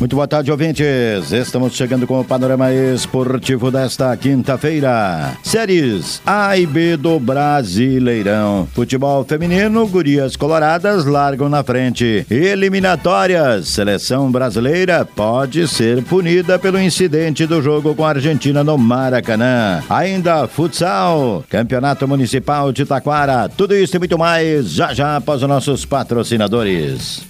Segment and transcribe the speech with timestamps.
[0.00, 1.30] Muito boa tarde, ouvintes.
[1.30, 5.36] Estamos chegando com o panorama esportivo desta quinta-feira.
[5.42, 8.66] Séries A e B do Brasileirão.
[8.72, 12.24] Futebol feminino, gurias coloradas largam na frente.
[12.30, 13.68] Eliminatórias.
[13.68, 19.82] Seleção brasileira pode ser punida pelo incidente do jogo com a Argentina no Maracanã.
[19.90, 23.50] Ainda futsal, Campeonato Municipal de Taquara.
[23.50, 27.29] Tudo isso e muito mais já já após os nossos patrocinadores.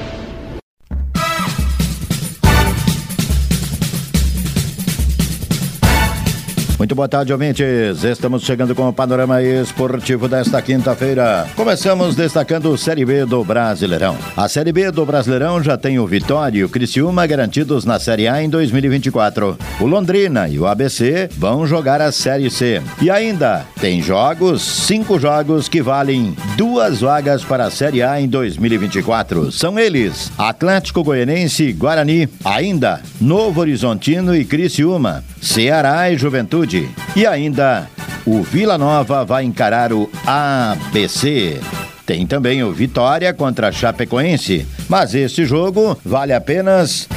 [6.81, 8.03] Muito boa tarde, ouvintes.
[8.03, 11.47] Estamos chegando com o panorama esportivo desta quinta-feira.
[11.55, 14.17] Começamos destacando Série B do Brasileirão.
[14.35, 18.27] A Série B do Brasileirão já tem o Vitória e o Criciúma garantidos na Série
[18.27, 19.59] A em 2024.
[19.79, 22.81] O Londrina e o ABC vão jogar a Série C.
[22.99, 28.27] E ainda tem jogos, cinco jogos que valem duas vagas para a Série A em
[28.27, 29.51] 2024.
[29.51, 32.27] São eles: Atlético Goianense Guarani.
[32.43, 35.23] Ainda Novo Horizontino e Criciúma.
[35.39, 36.89] Ceará e Juventude.
[37.15, 37.87] E ainda,
[38.25, 41.59] o Vila Nova vai encarar o ABC.
[42.03, 47.07] Tem também o Vitória contra Chapecoense, mas este jogo vale apenas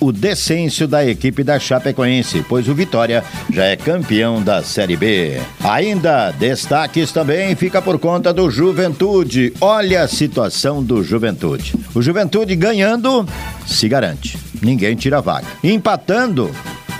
[0.00, 3.22] o descenso da equipe da Chapecoense, pois o Vitória
[3.52, 5.40] já é campeão da Série B.
[5.62, 9.52] Ainda destaques também fica por conta do Juventude.
[9.60, 11.74] Olha a situação do Juventude.
[11.94, 13.26] O Juventude ganhando
[13.66, 14.38] se garante.
[14.62, 15.46] Ninguém tira vaga.
[15.62, 16.50] Empatando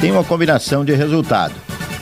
[0.00, 1.54] tem uma combinação de resultado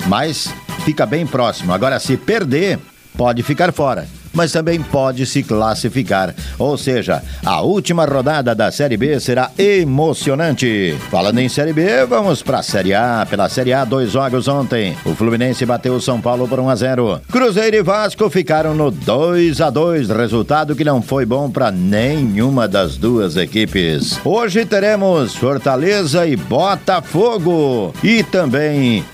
[0.09, 0.53] mas
[0.85, 1.73] fica bem próximo.
[1.73, 2.79] Agora, se perder,
[3.17, 6.35] pode ficar fora mas também pode se classificar.
[6.59, 10.97] Ou seja, a última rodada da Série B será emocionante.
[11.11, 13.27] Falando em Série B, vamos para a Série A.
[13.29, 14.97] Pela Série A, dois jogos ontem.
[15.05, 17.21] O Fluminense bateu o São Paulo por 1 a 0.
[17.31, 22.69] Cruzeiro e Vasco ficaram no 2 a 2, resultado que não foi bom para nenhuma
[22.69, 24.19] das duas equipes.
[24.25, 29.05] Hoje teremos Fortaleza e Botafogo e também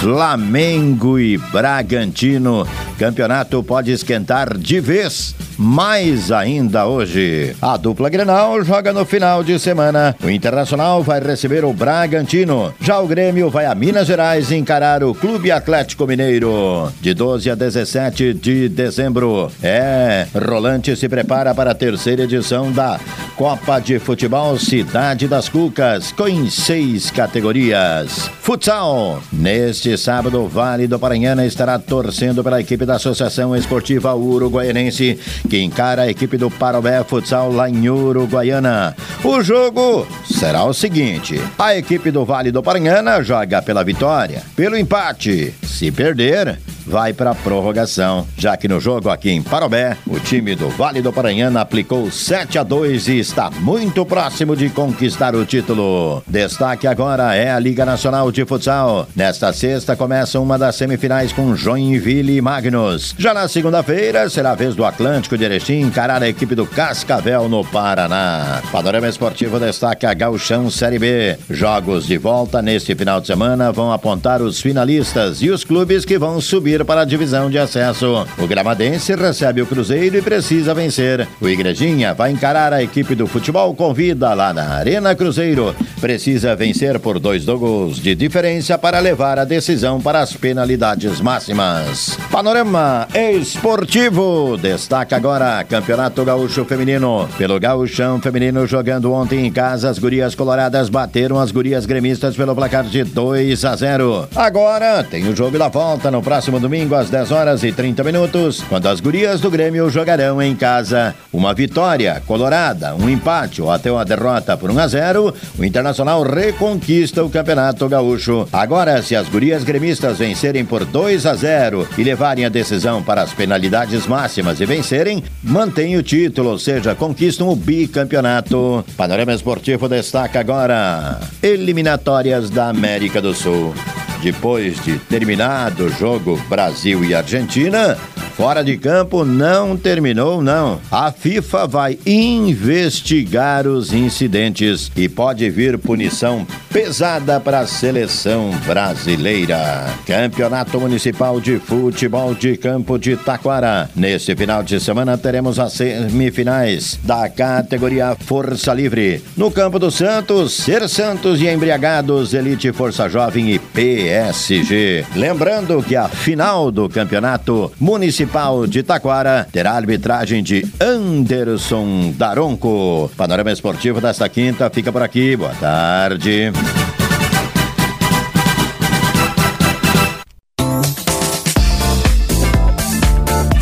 [0.00, 2.66] Flamengo e Bragantino.
[2.98, 7.54] Campeonato pode esquentar de vez mais ainda hoje.
[7.60, 10.14] A dupla Grenal joga no final de semana.
[10.22, 12.74] O Internacional vai receber o Bragantino.
[12.80, 16.92] Já o Grêmio vai a Minas Gerais encarar o Clube Atlético Mineiro.
[17.00, 19.50] De 12 a 17 de dezembro.
[19.62, 22.98] É, Rolante se prepara para a terceira edição da
[23.36, 28.30] Copa de Futebol Cidade das Cucas, com seis categorias.
[28.40, 29.20] Futsal.
[29.32, 35.62] Neste sábado, o Vale do Paranhana estará torcendo pela equipe da Associação Esportiva Uruguaianense que
[35.62, 38.96] encara a equipe do Parobé Futsal lá em Uruguaiana.
[39.24, 44.76] O jogo será o seguinte: a equipe do Vale do Paranhana joga pela vitória, pelo
[44.76, 45.54] empate.
[45.62, 50.54] Se perder, vai para a prorrogação, já que no jogo aqui em Parobé, o time
[50.54, 55.44] do Vale do Paranhana aplicou 7 a 2 e está muito próximo de conquistar o
[55.44, 56.22] título.
[56.26, 59.08] Destaque agora é a Liga Nacional de Futsal.
[59.14, 63.14] Nesta sexta começa uma das semifinais com Joinville e Magnus.
[63.18, 67.48] Já na segunda-feira será a vez do Atlântico de Erechim encarar a equipe do Cascavel
[67.48, 68.62] no Paraná.
[68.70, 71.36] Panorama Esportivo destaca a Gauchão Série B.
[71.50, 76.18] Jogos de volta neste final de semana vão apontar os finalistas e os clubes que
[76.18, 78.26] vão subir subir para a divisão de acesso.
[78.38, 81.26] O Gramadense recebe o Cruzeiro e precisa vencer.
[81.40, 85.74] O Igrejinha vai encarar a equipe do futebol convida lá na Arena Cruzeiro.
[86.00, 92.18] Precisa vencer por dois gols de diferença para levar a decisão para as penalidades máximas.
[92.30, 97.28] Panorama Esportivo destaca agora Campeonato Gaúcho Feminino.
[97.38, 102.54] Pelo Gaúchão Feminino jogando ontem em casa, as gurias coloradas bateram as gurias gremistas pelo
[102.54, 104.28] placar de 2 a 0.
[104.34, 106.60] Agora tem o jogo da volta no próximo
[106.96, 111.14] às 10 horas e 30 minutos, quando as gurias do Grêmio jogarão em casa.
[111.32, 116.22] Uma vitória colorada, um empate ou até uma derrota por 1 a 0, o Internacional
[116.22, 118.48] reconquista o Campeonato Gaúcho.
[118.52, 123.22] Agora, se as gurias gremistas vencerem por 2 a 0 e levarem a decisão para
[123.22, 128.84] as penalidades máximas e vencerem, mantém o título, ou seja, conquistam o bicampeonato.
[128.96, 133.74] Panorama Esportivo destaca agora eliminatórias da América do Sul.
[134.22, 137.96] Depois de terminado o jogo Brasil e Argentina,
[138.36, 140.78] fora de campo não terminou, não.
[140.90, 149.86] A FIFA vai investigar os incidentes e pode vir punição pesada para a seleção brasileira.
[150.06, 153.88] Campeonato Municipal de Futebol de Campo de Taquara.
[153.96, 159.24] Neste final de semana teremos as semifinais da categoria Força Livre.
[159.34, 165.06] No Campo do Santos, Ser Santos e Embriagados, Elite Força Jovem e PSG.
[165.14, 168.25] Lembrando que a final do Campeonato Municipal
[168.68, 173.10] de Taquara terá arbitragem de Anderson Daronco.
[173.16, 175.36] Panorama Esportivo desta quinta fica por aqui.
[175.36, 176.52] Boa tarde.